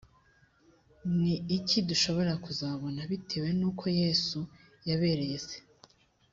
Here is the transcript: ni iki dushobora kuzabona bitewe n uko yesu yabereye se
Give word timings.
ni 1.21 1.33
iki 1.57 1.77
dushobora 1.89 2.33
kuzabona 2.43 2.99
bitewe 3.11 3.49
n 3.59 3.61
uko 3.69 3.83
yesu 4.01 4.39
yabereye 4.87 5.37
se 5.47 5.57